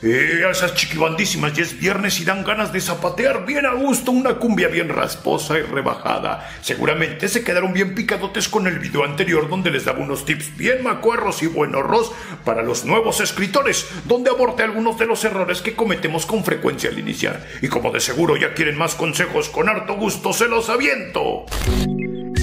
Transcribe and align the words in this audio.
Eh, 0.00 0.42
esas 0.48 0.74
chiquibandísimas 0.74 1.54
ya 1.54 1.62
es 1.62 1.78
viernes 1.78 2.20
y 2.20 2.24
dan 2.24 2.44
ganas 2.44 2.72
de 2.72 2.80
zapatear 2.80 3.44
bien 3.44 3.66
a 3.66 3.72
gusto 3.72 4.12
una 4.12 4.34
cumbia 4.36 4.68
bien 4.68 4.88
rasposa 4.88 5.58
y 5.58 5.62
rebajada. 5.62 6.48
Seguramente 6.62 7.28
se 7.28 7.42
quedaron 7.42 7.72
bien 7.72 7.94
picadotes 7.94 8.48
con 8.48 8.66
el 8.66 8.78
video 8.78 9.04
anterior 9.04 9.48
donde 9.48 9.70
les 9.70 9.84
daba 9.84 9.98
unos 9.98 10.24
tips 10.24 10.56
bien 10.56 10.84
macuarros 10.84 11.42
y 11.42 11.46
buenos 11.46 11.78
para 12.44 12.62
los 12.62 12.84
nuevos 12.84 13.20
escritores, 13.20 13.88
donde 14.04 14.30
abordé 14.30 14.64
algunos 14.64 14.98
de 14.98 15.06
los 15.06 15.24
errores 15.24 15.62
que 15.62 15.74
cometemos 15.74 16.26
con 16.26 16.44
frecuencia 16.44 16.90
al 16.90 16.98
iniciar. 16.98 17.46
Y 17.62 17.68
como 17.68 17.90
de 17.90 18.00
seguro 18.00 18.36
ya 18.36 18.54
quieren 18.54 18.76
más 18.76 18.94
consejos 18.94 19.48
con 19.48 19.68
harto 19.68 19.94
gusto, 19.94 20.32
se 20.32 20.48
los 20.48 20.68
aviento. 20.68 21.46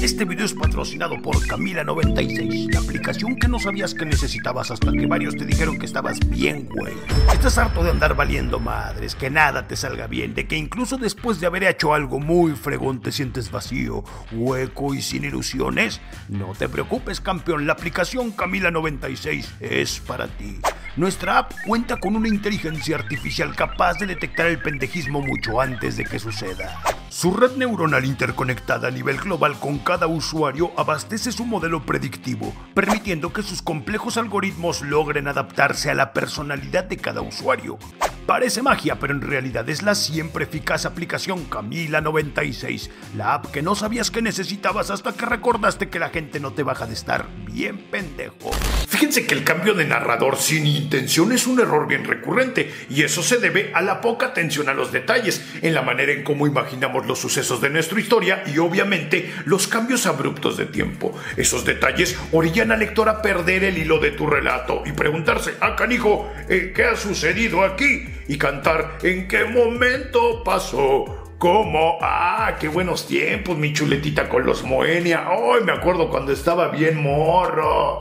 Este 0.05 0.23
video 0.23 0.45
es 0.45 0.53
patrocinado 0.53 1.19
por 1.19 1.35
Camila96, 1.47 2.71
la 2.71 2.79
aplicación 2.79 3.37
que 3.37 3.47
no 3.47 3.57
sabías 3.57 3.95
que 3.95 4.05
necesitabas 4.05 4.69
hasta 4.69 4.91
que 4.91 5.07
varios 5.07 5.35
te 5.35 5.47
dijeron 5.47 5.79
que 5.79 5.87
estabas 5.87 6.19
bien, 6.29 6.69
güey. 6.69 6.93
Estás 7.33 7.57
harto 7.57 7.83
de 7.83 7.89
andar 7.89 8.15
valiendo 8.15 8.59
madres, 8.59 9.15
que 9.15 9.31
nada 9.31 9.67
te 9.67 9.75
salga 9.75 10.05
bien, 10.05 10.35
de 10.35 10.45
que 10.45 10.57
incluso 10.57 10.97
después 10.97 11.39
de 11.39 11.47
haber 11.47 11.63
hecho 11.63 11.95
algo 11.95 12.19
muy 12.19 12.51
fregón 12.51 13.01
te 13.01 13.11
sientes 13.11 13.49
vacío, 13.49 14.03
hueco 14.31 14.93
y 14.93 15.01
sin 15.01 15.23
ilusiones. 15.23 15.99
No 16.29 16.53
te 16.53 16.69
preocupes, 16.69 17.19
campeón, 17.19 17.65
la 17.65 17.73
aplicación 17.73 18.37
Camila96 18.37 19.53
es 19.59 19.99
para 20.01 20.27
ti. 20.27 20.59
Nuestra 20.97 21.39
app 21.39 21.53
cuenta 21.65 21.99
con 21.99 22.15
una 22.15 22.27
inteligencia 22.27 22.97
artificial 22.97 23.55
capaz 23.55 23.95
de 23.97 24.05
detectar 24.05 24.45
el 24.45 24.61
pendejismo 24.61 25.21
mucho 25.21 25.59
antes 25.59 25.97
de 25.97 26.03
que 26.03 26.19
suceda. 26.19 26.79
Su 27.15 27.31
red 27.31 27.55
neuronal 27.55 28.03
interconectada 28.03 28.89
a 28.89 28.91
nivel 28.91 29.15
global 29.15 29.57
con 29.57 29.77
cada 29.77 30.05
usuario 30.05 30.73
abastece 30.75 31.31
su 31.31 31.45
modelo 31.45 31.85
predictivo, 31.85 32.53
permitiendo 32.73 33.31
que 33.31 33.41
sus 33.41 33.61
complejos 33.61 34.17
algoritmos 34.17 34.81
logren 34.81 35.29
adaptarse 35.29 35.89
a 35.89 35.93
la 35.93 36.11
personalidad 36.11 36.83
de 36.83 36.97
cada 36.97 37.21
usuario. 37.21 37.79
Parece 38.25 38.63
magia, 38.63 38.95
pero 38.99 39.13
en 39.13 39.21
realidad 39.21 39.69
es 39.69 39.83
la 39.83 39.93
siempre 39.93 40.45
eficaz 40.45 40.85
aplicación 40.85 41.45
Camila 41.45 42.01
96, 42.01 42.89
la 43.15 43.35
app 43.35 43.51
que 43.51 43.61
no 43.61 43.75
sabías 43.75 44.09
que 44.09 44.23
necesitabas 44.23 44.89
hasta 44.89 45.13
que 45.13 45.27
recordaste 45.27 45.89
que 45.89 45.99
la 45.99 46.09
gente 46.09 46.39
no 46.39 46.51
te 46.51 46.63
baja 46.63 46.87
de 46.87 46.95
estar 46.95 47.27
bien 47.51 47.77
pendejo. 47.91 48.49
Fíjense 48.87 49.27
que 49.27 49.35
el 49.35 49.43
cambio 49.43 49.75
de 49.75 49.85
narrador 49.85 50.37
sin 50.37 50.65
intención 50.65 51.33
es 51.33 51.45
un 51.45 51.59
error 51.59 51.87
bien 51.87 52.03
recurrente, 52.03 52.73
y 52.89 53.03
eso 53.03 53.21
se 53.21 53.37
debe 53.37 53.71
a 53.75 53.83
la 53.83 54.01
poca 54.01 54.25
atención 54.27 54.69
a 54.69 54.73
los 54.73 54.91
detalles, 54.91 55.45
en 55.61 55.75
la 55.75 55.83
manera 55.83 56.11
en 56.11 56.23
cómo 56.23 56.47
imaginamos 56.47 57.05
los 57.05 57.19
sucesos 57.19 57.61
de 57.61 57.69
nuestra 57.69 57.99
historia 57.99 58.43
y 58.47 58.57
obviamente 58.57 59.31
los 59.45 59.67
cambios 59.67 60.07
abruptos 60.07 60.57
de 60.57 60.65
tiempo. 60.65 61.15
Esos 61.37 61.63
detalles 61.63 62.17
orillan 62.31 62.71
al 62.71 62.79
lector 62.79 63.07
a 63.07 63.21
perder 63.21 63.65
el 63.65 63.77
hilo 63.77 63.99
de 63.99 64.11
tu 64.11 64.25
relato 64.25 64.81
y 64.83 64.93
preguntarse, 64.93 65.53
ah 65.61 65.75
canijo, 65.75 66.31
eh, 66.49 66.73
¿qué 66.75 66.85
ha 66.85 66.95
sucedido 66.95 67.63
aquí? 67.63 68.14
Y 68.27 68.37
cantar 68.37 68.97
¿En 69.03 69.27
qué 69.27 69.45
momento 69.45 70.43
pasó? 70.43 71.05
¿Cómo? 71.37 71.97
¡Ah, 72.01 72.55
qué 72.59 72.67
buenos 72.67 73.07
tiempos, 73.07 73.57
mi 73.57 73.73
chuletita 73.73 74.29
con 74.29 74.45
los 74.45 74.63
Moenia! 74.63 75.27
¡Ay, 75.27 75.63
me 75.63 75.73
acuerdo 75.73 76.09
cuando 76.09 76.31
estaba 76.31 76.69
bien 76.69 77.01
morro! 77.01 77.99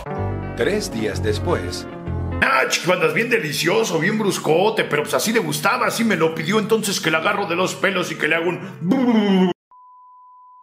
Tres 0.57 0.93
días 0.93 1.23
después. 1.23 1.87
Ah, 2.41 2.63
andas 2.93 3.15
bien 3.15 3.31
delicioso, 3.31 3.99
bien 3.99 4.19
bruscote, 4.19 4.85
pero 4.85 5.03
pues 5.03 5.15
así 5.15 5.33
le 5.33 5.41
gustaba, 5.41 5.87
así 5.87 6.05
me 6.05 6.17
lo 6.17 6.35
pidió, 6.35 6.59
entonces 6.59 7.01
que 7.01 7.11
le 7.11 7.17
agarro 7.17 7.47
de 7.47 7.57
los 7.57 7.75
pelos 7.75 8.13
y 8.13 8.17
que 8.17 8.29
le 8.29 8.37
hago 8.37 8.51
un... 8.51 9.54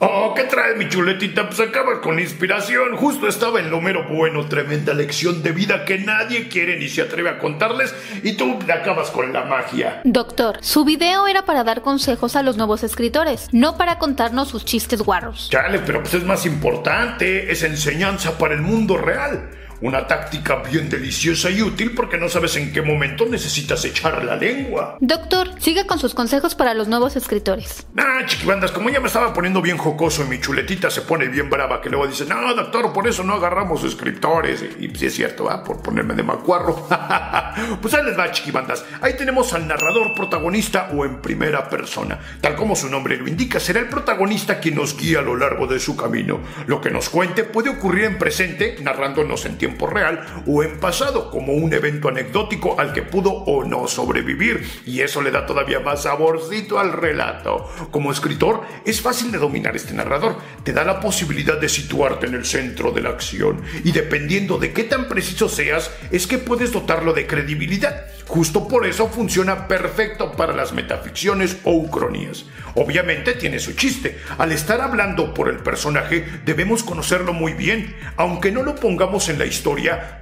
Oh, 0.04 0.34
¿qué 0.36 0.46
trae 0.46 0.74
mi 0.74 0.90
chuletita? 0.90 1.48
Pues 1.48 1.60
acaba 1.60 2.02
con 2.02 2.20
inspiración. 2.20 2.96
Justo 2.96 3.28
estaba 3.28 3.60
en 3.60 3.70
lo 3.70 3.82
mero 3.82 4.08
bueno, 4.10 4.48
tremenda 4.48 4.96
lección 4.96 5.44
de 5.44 5.52
vida 5.52 5.86
que 5.86 6.00
nadie 6.00 6.48
quiere 6.48 6.80
ni 6.80 6.90
se 6.90 7.04
atreve 7.04 7.30
a 7.30 7.38
contarles 7.38 7.94
y 8.24 8.34
tú 8.34 8.58
acabas 8.74 9.12
con 9.12 9.32
la 9.32 9.44
magia. 9.44 10.02
Doctor, 10.04 10.58
su 10.62 10.86
video 10.86 11.28
era 11.28 11.46
para 11.46 11.64
dar 11.64 11.84
consejos 11.84 12.36
a 12.36 12.42
los 12.42 12.58
nuevos 12.58 12.84
escritores, 12.84 13.48
no 13.52 13.78
para 13.78 14.00
contarnos 14.00 14.48
sus 14.48 14.66
chistes 14.66 15.04
guarros. 15.04 15.52
Chale, 15.52 15.78
pero 15.86 16.02
pues 16.02 16.16
es 16.16 16.24
más 16.24 16.48
importante, 16.48 17.52
es 17.52 17.62
enseñanza 17.62 18.40
para 18.40 18.56
el 18.56 18.62
mundo 18.64 18.98
real. 18.98 19.52
Una 19.82 20.06
táctica 20.06 20.58
bien 20.58 20.92
deliciosa 20.92 21.50
y 21.50 21.64
útil 21.64 21.96
porque 21.96 22.16
no 22.16 22.30
sabes 22.30 22.56
en 22.56 22.72
qué 22.72 22.84
momento 22.84 23.26
necesitas 23.26 23.84
echar 23.84 24.24
la 24.24 24.36
lengua. 24.36 24.98
Doctor, 25.00 25.60
siga 25.60 25.86
con 25.88 25.98
sus 25.98 26.14
consejos 26.14 26.54
para 26.54 26.76
los 26.76 26.88
nuevos 26.88 27.16
escritores. 27.16 27.88
Ah, 27.98 28.20
chiquibandas, 28.28 28.72
como 28.72 28.92
ya 28.92 29.00
me 29.00 29.08
estaba 29.08 29.34
poniendo 29.34 29.60
bien 29.60 29.78
jocoso 29.78 30.24
y 30.24 30.28
mi 30.28 30.40
chuletita 30.40 30.92
se 30.92 31.02
pone 31.02 31.28
bien 31.30 31.50
brava, 31.50 31.82
que 31.82 31.90
luego 31.90 32.06
dice, 32.06 32.26
no, 32.26 32.54
doctor, 32.54 32.94
por 32.94 33.08
eso 33.08 33.24
no 33.24 33.34
agarramos 33.34 33.84
escritores. 33.84 34.64
Y, 34.80 34.88
sí 34.96 35.08
es 35.08 35.16
cierto, 35.16 35.50
¿ah? 35.50 35.64
por 35.64 35.82
ponerme 35.82 36.14
de 36.14 36.22
macuarro. 36.22 36.88
pues 37.82 37.94
ahí 37.96 38.06
les 38.06 38.18
va, 38.18 38.32
chiquibandas. 38.32 38.86
Ahí 39.02 39.16
tenemos 39.18 39.52
al 39.54 39.68
narrador 39.68 40.14
protagonista 40.14 40.92
o 40.94 41.06
en 41.06 41.24
primera 41.24 41.68
persona. 41.70 42.20
Tal 42.40 42.56
como 42.56 42.76
su 42.76 42.88
nombre 42.88 43.18
lo 43.18 43.28
indica, 43.28 43.60
será 43.60 43.80
el 43.80 43.90
protagonista 43.90 44.60
quien 44.60 44.76
nos 44.76 44.96
guía 44.96 45.20
a 45.20 45.24
lo 45.24 45.36
largo 45.36 45.66
de 45.66 45.80
su 45.80 45.96
camino. 45.96 46.40
Lo 46.68 46.82
que 46.82 46.92
nos 46.92 47.10
cuente 47.10 47.44
puede 47.44 47.72
ocurrir 47.72 48.04
en 48.04 48.20
presente, 48.20 48.78
narrándonos 48.80 49.44
en 49.46 49.58
tiempo 49.58 49.71
real 49.80 50.44
o 50.48 50.64
en 50.64 50.80
pasado, 50.80 51.30
como 51.30 51.54
un 51.54 51.74
evento 51.74 52.10
anecdótico 52.10 52.80
al 52.80 52.94
que 52.94 53.02
pudo 53.02 53.32
o 53.32 53.64
no 53.64 53.88
sobrevivir, 53.88 54.68
y 54.86 55.02
eso 55.02 55.22
le 55.22 55.32
da 55.32 55.46
todavía 55.46 55.80
más 55.80 56.04
saborcito 56.04 56.80
al 56.80 56.94
relato. 56.94 57.70
Como 57.92 58.12
escritor, 58.12 58.62
es 58.86 59.02
fácil 59.02 59.32
de 59.32 59.38
dominar 59.38 59.76
este 59.76 59.94
narrador, 59.94 60.38
te 60.64 60.74
da 60.74 60.84
la 60.84 61.00
posibilidad 61.00 61.60
de 61.60 61.70
situarte 61.70 62.28
en 62.28 62.36
el 62.36 62.46
centro 62.46 62.92
de 62.92 63.02
la 63.02 63.10
acción, 63.10 63.62
y 63.84 63.92
dependiendo 63.92 64.58
de 64.58 64.74
qué 64.74 64.84
tan 64.84 65.08
preciso 65.08 65.50
seas, 65.50 65.92
es 66.12 66.28
que 66.28 66.38
puedes 66.38 66.72
dotarlo 66.72 67.14
de 67.14 67.28
credibilidad. 67.28 68.06
Justo 68.28 68.68
por 68.68 68.86
eso 68.86 69.10
funciona 69.10 69.68
perfecto 69.68 70.32
para 70.32 70.56
las 70.56 70.72
metaficciones 70.72 71.58
o 71.66 71.74
ucronías. 71.74 72.46
Obviamente 72.76 73.34
tiene 73.34 73.60
su 73.60 73.74
chiste. 73.74 74.18
Al 74.38 74.54
estar 74.54 74.80
hablando 74.80 75.34
por 75.34 75.50
el 75.50 75.58
personaje, 75.58 76.26
debemos 76.46 76.84
conocerlo 76.84 77.34
muy 77.34 77.52
bien. 77.54 77.94
Aunque 78.16 78.52
no 78.52 78.64
lo 78.64 78.76
pongamos 78.76 79.28
en 79.28 79.38
la 79.38 79.46
historia, 79.46 79.61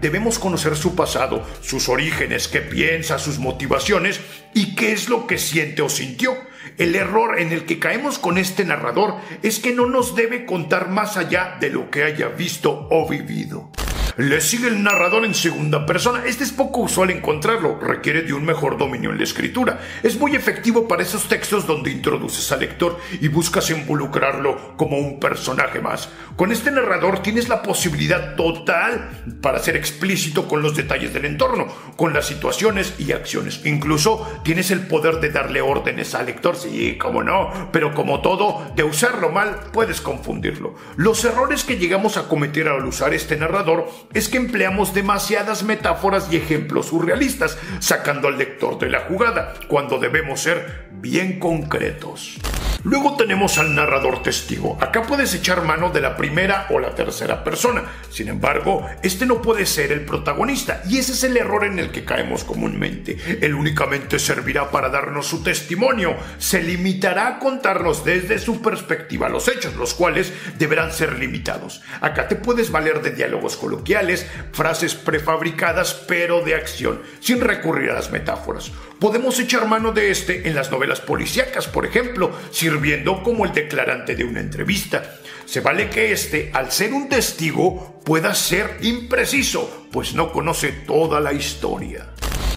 debemos 0.01 0.39
conocer 0.39 0.75
su 0.75 0.95
pasado, 0.95 1.45
sus 1.61 1.89
orígenes, 1.89 2.47
qué 2.47 2.61
piensa, 2.61 3.19
sus 3.19 3.39
motivaciones 3.39 4.19
y 4.53 4.75
qué 4.75 4.91
es 4.91 5.09
lo 5.09 5.27
que 5.27 5.37
siente 5.37 5.81
o 5.81 5.89
sintió. 5.89 6.37
El 6.77 6.95
error 6.95 7.39
en 7.39 7.51
el 7.51 7.65
que 7.65 7.79
caemos 7.79 8.19
con 8.19 8.37
este 8.37 8.65
narrador 8.65 9.15
es 9.43 9.59
que 9.59 9.73
no 9.73 9.85
nos 9.85 10.15
debe 10.15 10.45
contar 10.45 10.89
más 10.89 11.17
allá 11.17 11.57
de 11.59 11.69
lo 11.69 11.89
que 11.89 12.03
haya 12.03 12.27
visto 12.27 12.87
o 12.91 13.07
vivido. 13.07 13.71
Le 14.19 14.41
sigue 14.41 14.67
el 14.67 14.83
narrador 14.83 15.23
en 15.23 15.33
segunda 15.33 15.85
persona. 15.85 16.23
Este 16.25 16.43
es 16.43 16.51
poco 16.51 16.81
usual 16.81 17.09
encontrarlo, 17.09 17.79
requiere 17.79 18.21
de 18.21 18.33
un 18.33 18.43
mejor 18.43 18.77
dominio 18.77 19.11
en 19.11 19.17
la 19.17 19.23
escritura. 19.23 19.79
Es 20.03 20.19
muy 20.19 20.35
efectivo 20.35 20.89
para 20.89 21.03
esos 21.03 21.29
textos 21.29 21.65
donde 21.65 21.89
introduces 21.89 22.51
al 22.51 22.59
lector 22.59 22.99
y 23.21 23.29
buscas 23.29 23.69
involucrarlo 23.69 24.75
como 24.75 24.97
un 24.97 25.21
personaje 25.21 25.79
más. 25.79 26.09
Con 26.35 26.51
este 26.51 26.69
narrador 26.69 27.19
tienes 27.19 27.47
la 27.47 27.61
posibilidad 27.61 28.35
total 28.35 29.23
para 29.41 29.59
ser 29.59 29.77
explícito 29.77 30.49
con 30.49 30.61
los 30.61 30.75
detalles 30.75 31.13
del 31.13 31.23
entorno, 31.23 31.67
con 31.95 32.11
las 32.11 32.27
situaciones 32.27 32.95
y 32.97 33.13
acciones. 33.13 33.65
Incluso 33.65 34.41
tienes 34.43 34.69
el 34.71 34.85
poder 34.87 35.21
de 35.21 35.29
darle 35.29 35.61
órdenes 35.61 36.13
al 36.13 36.25
lector, 36.25 36.57
sí, 36.57 36.97
como 36.97 37.23
no, 37.23 37.69
pero 37.71 37.93
como 37.93 38.19
todo, 38.19 38.69
de 38.75 38.83
usarlo 38.83 39.29
mal 39.29 39.61
puedes 39.71 40.01
confundirlo. 40.01 40.75
Los 40.97 41.23
errores 41.23 41.63
que 41.63 41.77
llegamos 41.77 42.17
a 42.17 42.27
cometer 42.27 42.67
al 42.67 42.85
usar 42.85 43.13
este 43.13 43.37
narrador 43.37 43.87
es 44.13 44.27
que 44.29 44.37
empleamos 44.37 44.93
demasiadas 44.93 45.63
metáforas 45.63 46.31
y 46.31 46.37
ejemplos 46.37 46.87
surrealistas, 46.87 47.57
sacando 47.79 48.27
al 48.27 48.37
lector 48.37 48.79
de 48.79 48.89
la 48.89 49.01
jugada, 49.01 49.53
cuando 49.67 49.99
debemos 49.99 50.41
ser 50.41 50.87
bien 50.91 51.39
concretos. 51.39 52.39
Luego 52.83 53.17
tenemos 53.17 53.57
al 53.57 53.75
narrador 53.75 54.23
testigo. 54.23 54.77
Acá 54.79 55.03
puedes 55.03 55.33
echar 55.33 55.63
mano 55.63 55.89
de 55.89 55.99
la 55.99 56.15
primera 56.15 56.67
o 56.69 56.79
la 56.79 56.95
tercera 56.95 57.43
persona. 57.43 57.83
Sin 58.09 58.29
embargo, 58.29 58.87
este 59.03 59.25
no 59.25 59.41
puede 59.41 59.65
ser 59.65 59.91
el 59.91 60.05
protagonista 60.05 60.81
y 60.87 60.97
ese 60.97 61.11
es 61.11 61.23
el 61.25 61.35
error 61.35 61.65
en 61.65 61.77
el 61.77 61.91
que 61.91 62.05
caemos 62.05 62.45
comúnmente. 62.45 63.17
Él 63.41 63.53
únicamente 63.53 64.17
servirá 64.17 64.71
para 64.71 64.89
darnos 64.89 65.27
su 65.27 65.43
testimonio. 65.43 66.15
Se 66.37 66.63
limitará 66.63 67.27
a 67.27 67.39
contarnos 67.39 68.05
desde 68.05 68.39
su 68.39 68.61
perspectiva 68.61 69.27
los 69.27 69.49
hechos, 69.49 69.75
los 69.75 69.93
cuales 69.93 70.31
deberán 70.57 70.93
ser 70.93 71.19
limitados. 71.19 71.81
Acá 71.99 72.27
te 72.27 72.37
puedes 72.37 72.71
valer 72.71 73.01
de 73.01 73.11
diálogos 73.11 73.57
coloquiales, 73.57 74.25
frases 74.53 74.95
prefabricadas 74.95 75.93
pero 76.07 76.41
de 76.41 76.55
acción, 76.55 77.01
sin 77.19 77.41
recurrir 77.41 77.91
a 77.91 77.95
las 77.95 78.11
metáforas. 78.11 78.71
Podemos 78.99 79.39
echar 79.39 79.65
mano 79.65 79.93
de 79.93 80.11
este 80.11 80.49
en 80.49 80.55
las 80.55 80.71
novelas 80.71 80.99
policíacas, 80.99 81.67
por 81.67 81.85
ejemplo, 81.85 82.33
si 82.51 82.65
sirviendo 82.65 83.23
como 83.23 83.45
el 83.45 83.53
declarante 83.53 84.13
de 84.13 84.25
una 84.25 84.41
entrevista. 84.41 85.15
Se 85.45 85.61
vale 85.61 85.89
que 85.89 86.11
éste, 86.11 86.51
al 86.53 86.69
ser 86.71 86.93
un 86.93 87.07
testigo, 87.07 88.01
pueda 88.03 88.35
ser 88.35 88.77
impreciso, 88.81 89.87
pues 89.91 90.13
no 90.13 90.33
conoce 90.33 90.73
toda 90.85 91.21
la 91.21 91.31
historia. 91.31 92.09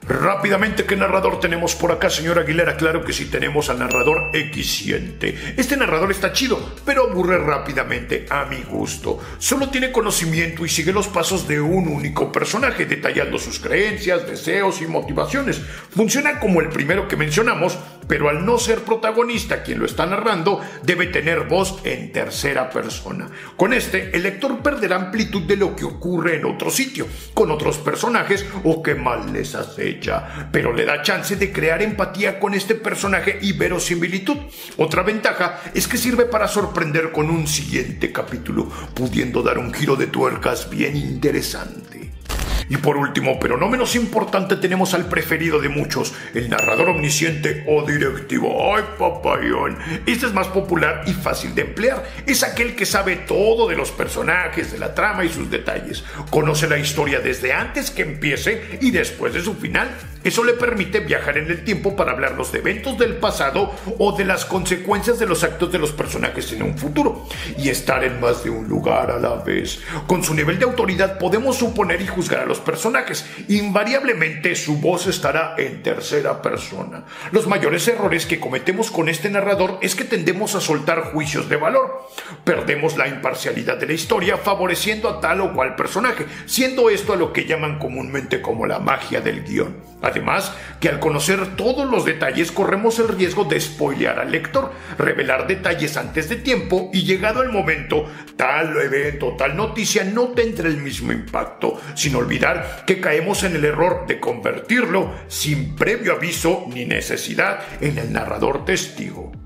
Rápidamente, 0.08 0.84
¿qué 0.84 0.96
narrador 0.96 1.38
tenemos 1.38 1.76
por 1.76 1.92
acá, 1.92 2.10
señor 2.10 2.36
Aguilera? 2.40 2.76
Claro 2.76 3.04
que 3.04 3.12
sí, 3.12 3.26
tenemos 3.26 3.70
al 3.70 3.78
narrador 3.78 4.30
equisciente. 4.32 5.54
Este 5.56 5.76
narrador 5.76 6.10
está 6.10 6.32
chido, 6.32 6.74
pero 6.84 7.08
aburre 7.08 7.38
rápidamente, 7.38 8.26
a 8.28 8.44
mi 8.46 8.64
gusto. 8.64 9.20
Solo 9.38 9.70
tiene 9.70 9.92
conocimiento 9.92 10.66
y 10.66 10.68
sigue 10.68 10.92
los 10.92 11.06
pasos 11.06 11.46
de 11.46 11.60
un 11.60 11.86
único 11.86 12.32
personaje, 12.32 12.84
detallando 12.84 13.38
sus 13.38 13.60
creencias, 13.60 14.26
deseos 14.26 14.82
y 14.82 14.88
motivaciones. 14.88 15.60
Funciona 15.94 16.40
como 16.40 16.60
el 16.60 16.70
primero 16.70 17.06
que 17.06 17.16
mencionamos, 17.16 17.78
pero 18.06 18.28
al 18.28 18.44
no 18.44 18.58
ser 18.58 18.80
protagonista 18.80 19.62
quien 19.62 19.78
lo 19.78 19.86
está 19.86 20.06
narrando, 20.06 20.60
debe 20.82 21.06
tener 21.06 21.44
voz 21.44 21.80
en 21.84 22.12
tercera 22.12 22.70
persona. 22.70 23.28
Con 23.56 23.72
este, 23.72 24.14
el 24.14 24.22
lector 24.22 24.62
perderá 24.62 24.96
amplitud 24.96 25.42
de 25.42 25.56
lo 25.56 25.76
que 25.76 25.84
ocurre 25.84 26.36
en 26.36 26.44
otro 26.44 26.70
sitio, 26.70 27.06
con 27.34 27.50
otros 27.50 27.78
personajes 27.78 28.44
o 28.64 28.82
que 28.82 28.94
mal 28.94 29.32
les 29.32 29.54
hace 29.54 29.92
pero 30.50 30.72
le 30.72 30.84
da 30.84 31.02
chance 31.02 31.36
de 31.36 31.52
crear 31.52 31.82
empatía 31.82 32.38
con 32.38 32.54
este 32.54 32.74
personaje 32.74 33.38
y 33.40 33.52
verosimilitud. 33.52 34.36
Otra 34.76 35.02
ventaja 35.02 35.60
es 35.74 35.86
que 35.86 35.98
sirve 35.98 36.24
para 36.24 36.48
sorprender 36.48 37.12
con 37.12 37.30
un 37.30 37.46
siguiente 37.46 38.12
capítulo, 38.12 38.68
pudiendo 38.94 39.42
dar 39.42 39.58
un 39.58 39.72
giro 39.72 39.96
de 39.96 40.06
tuercas 40.06 40.70
bien 40.70 40.96
interesante. 40.96 42.01
Y 42.72 42.78
por 42.78 42.96
último, 42.96 43.38
pero 43.38 43.58
no 43.58 43.68
menos 43.68 43.94
importante, 43.94 44.56
tenemos 44.56 44.94
al 44.94 45.04
preferido 45.04 45.60
de 45.60 45.68
muchos, 45.68 46.14
el 46.32 46.48
narrador 46.48 46.88
omnisciente 46.88 47.66
o 47.68 47.82
directivo. 47.82 48.74
¡Ay, 48.74 48.82
papayón! 48.98 49.76
Este 50.06 50.24
es 50.24 50.32
más 50.32 50.48
popular 50.48 51.02
y 51.06 51.12
fácil 51.12 51.54
de 51.54 51.60
emplear. 51.60 52.02
Es 52.24 52.42
aquel 52.42 52.74
que 52.74 52.86
sabe 52.86 53.16
todo 53.16 53.68
de 53.68 53.76
los 53.76 53.90
personajes, 53.90 54.72
de 54.72 54.78
la 54.78 54.94
trama 54.94 55.22
y 55.22 55.28
sus 55.28 55.50
detalles. 55.50 56.02
Conoce 56.30 56.66
la 56.66 56.78
historia 56.78 57.20
desde 57.20 57.52
antes 57.52 57.90
que 57.90 58.04
empiece 58.04 58.78
y 58.80 58.90
después 58.90 59.34
de 59.34 59.42
su 59.42 59.52
final. 59.52 59.90
Eso 60.24 60.44
le 60.44 60.52
permite 60.52 61.00
viajar 61.00 61.38
en 61.38 61.50
el 61.50 61.64
tiempo 61.64 61.96
para 61.96 62.12
hablarnos 62.12 62.52
de 62.52 62.58
eventos 62.58 62.98
del 62.98 63.16
pasado 63.16 63.74
o 63.98 64.16
de 64.16 64.24
las 64.24 64.44
consecuencias 64.44 65.18
de 65.18 65.26
los 65.26 65.44
actos 65.44 65.72
de 65.72 65.78
los 65.78 65.92
personajes 65.92 66.52
en 66.52 66.62
un 66.62 66.78
futuro. 66.78 67.26
Y 67.58 67.68
estar 67.68 68.04
en 68.04 68.20
más 68.20 68.44
de 68.44 68.50
un 68.50 68.68
lugar 68.68 69.10
a 69.10 69.18
la 69.18 69.36
vez. 69.36 69.80
Con 70.06 70.22
su 70.22 70.34
nivel 70.34 70.58
de 70.58 70.64
autoridad 70.64 71.18
podemos 71.18 71.56
suponer 71.56 72.00
y 72.00 72.06
juzgar 72.06 72.40
a 72.40 72.46
los 72.46 72.60
personajes. 72.60 73.26
Invariablemente 73.48 74.54
su 74.54 74.76
voz 74.76 75.06
estará 75.06 75.54
en 75.58 75.82
tercera 75.82 76.42
persona. 76.42 77.04
Los 77.30 77.46
mayores 77.46 77.86
errores 77.88 78.26
que 78.26 78.40
cometemos 78.40 78.90
con 78.90 79.08
este 79.08 79.30
narrador 79.30 79.78
es 79.82 79.94
que 79.94 80.04
tendemos 80.04 80.54
a 80.54 80.60
soltar 80.60 81.12
juicios 81.12 81.48
de 81.48 81.56
valor. 81.56 82.08
Perdemos 82.44 82.96
la 82.96 83.08
imparcialidad 83.08 83.76
de 83.76 83.86
la 83.86 83.92
historia 83.92 84.36
favoreciendo 84.36 85.08
a 85.08 85.20
tal 85.20 85.40
o 85.40 85.52
cual 85.52 85.76
personaje, 85.76 86.26
siendo 86.46 86.90
esto 86.90 87.12
a 87.12 87.16
lo 87.16 87.32
que 87.32 87.46
llaman 87.46 87.78
comúnmente 87.78 88.40
como 88.40 88.66
la 88.66 88.78
magia 88.78 89.20
del 89.20 89.44
guion. 89.44 89.76
Además, 90.12 90.54
que 90.78 90.90
al 90.90 91.00
conocer 91.00 91.56
todos 91.56 91.90
los 91.90 92.04
detalles 92.04 92.52
corremos 92.52 92.98
el 92.98 93.08
riesgo 93.08 93.44
de 93.44 93.58
spoilear 93.58 94.18
al 94.18 94.30
lector, 94.30 94.72
revelar 94.98 95.46
detalles 95.46 95.96
antes 95.96 96.28
de 96.28 96.36
tiempo 96.36 96.90
y 96.92 97.04
llegado 97.04 97.42
el 97.42 97.48
momento, 97.48 98.04
tal 98.36 98.76
evento, 98.78 99.34
tal 99.38 99.56
noticia 99.56 100.04
no 100.04 100.28
tendrá 100.28 100.68
el 100.68 100.76
mismo 100.76 101.12
impacto, 101.12 101.80
sin 101.94 102.14
olvidar 102.14 102.84
que 102.86 103.00
caemos 103.00 103.42
en 103.42 103.56
el 103.56 103.64
error 103.64 104.06
de 104.06 104.20
convertirlo 104.20 105.12
sin 105.28 105.74
previo 105.76 106.12
aviso 106.12 106.66
ni 106.68 106.84
necesidad 106.84 107.60
en 107.80 107.96
el 107.96 108.12
narrador 108.12 108.66
testigo. 108.66 109.41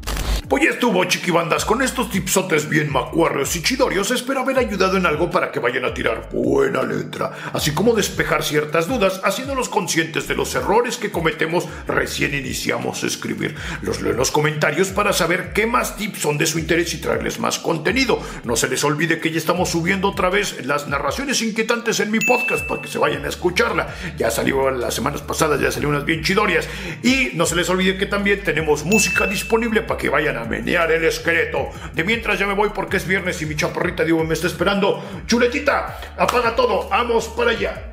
Pues 0.48 0.62
ya 0.62 0.70
estuvo, 0.70 1.04
chiquibandas. 1.06 1.64
Con 1.64 1.82
estos 1.82 2.08
tipsotes 2.08 2.69
bien 2.69 2.93
macuarros 2.93 3.56
y 3.56 3.62
chidorios, 3.64 4.12
espero 4.12 4.43
haber 4.43 4.58
ayudado 4.58 4.96
en 4.96 5.04
algo 5.04 5.28
para 5.28 5.50
que 5.50 5.58
vayan 5.58 5.84
a 5.84 5.93
tirar 5.93 6.28
buena 6.31 6.84
letra, 6.84 7.32
así 7.52 7.75
como 7.75 7.94
despejar 7.94 8.44
ciertas 8.44 8.87
dudas, 8.87 9.20
haciéndolos 9.25 9.69
conscientes 9.69 10.28
de 10.28 10.37
los 10.37 10.54
errores 10.54 10.98
que 10.98 11.10
cometemos 11.10 11.66
recién 11.88 12.32
iniciamos 12.32 13.02
a 13.02 13.08
escribir. 13.08 13.56
Los 13.82 14.00
leo 14.00 14.12
en 14.12 14.19
los 14.19 14.31
comentarios 14.31 14.90
para 14.90 15.12
saber 15.12 15.52
qué 15.52 15.66
más 15.66 15.96
tips 15.96 16.20
son 16.20 16.38
de 16.38 16.46
su 16.46 16.60
interés 16.60 16.94
y 16.94 16.98
traerles 16.98 17.40
más 17.40 17.58
contenido. 17.58 18.20
No 18.44 18.54
se 18.54 18.69
les 18.69 18.84
olvide 18.84 19.19
que 19.19 19.32
ya 19.32 19.38
estamos 19.38 19.70
subiendo 19.70 20.10
otra 20.10 20.31
vez 20.31 20.64
las 20.64 20.87
narraciones 20.87 21.43
inquietantes 21.43 21.98
en 21.98 22.12
mi 22.12 22.20
podcast 22.20 22.64
para 22.69 22.81
que 22.81 22.88
se 22.88 22.98
vayan 22.98 23.25
a 23.25 23.31
escucharla. 23.31 23.93
Ya 24.16 24.31
salió 24.31 24.70
las 24.70 24.94
semanas 24.94 25.22
pasadas, 25.22 25.60
ya 25.60 25.72
salió 25.72 25.88
unas 25.88 26.04
bien 26.04 26.22
chidorias. 26.22 26.69
Y 27.02 27.31
no 27.34 27.46
se 27.46 27.56
les 27.56 27.69
olvide 27.69 27.98
que 27.98 28.06
también 28.06 28.44
tenemos 28.44 28.84
música 28.84 29.26
disponible 29.26 29.82
para 29.82 29.98
que 29.98 30.08
a 30.36 30.44
menear 30.44 30.90
el 30.92 31.04
esqueleto. 31.04 31.70
De 31.92 32.04
mientras 32.04 32.38
ya 32.38 32.46
me 32.46 32.54
voy 32.54 32.70
porque 32.74 32.96
es 32.98 33.06
viernes 33.06 33.40
y 33.42 33.46
mi 33.46 33.56
chaparrita 33.56 34.04
Diego 34.04 34.22
me 34.24 34.34
está 34.34 34.46
esperando. 34.46 35.02
Chuletita, 35.26 36.00
apaga 36.16 36.54
todo, 36.54 36.88
vamos 36.88 37.28
para 37.28 37.50
allá. 37.50 37.90